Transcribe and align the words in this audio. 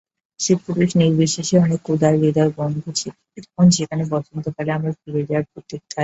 স্ত্রী-পুরুষ-নির্বিশেষে 0.39 1.55
অনেক 1.59 1.81
উদারহৃদয় 1.89 2.51
বন্ধু 2.57 2.89
এখন 3.39 3.65
সেখানে 3.77 4.03
বসন্তকালে 4.11 4.71
আমার 4.73 4.93
ফিরে 4.99 5.21
যাওয়ার 5.23 5.45
প্রতীক্ষায় 5.51 5.87
আছে। 5.87 5.99